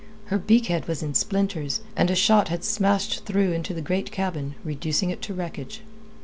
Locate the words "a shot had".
2.09-2.63